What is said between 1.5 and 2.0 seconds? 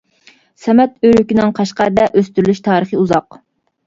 قەشقەر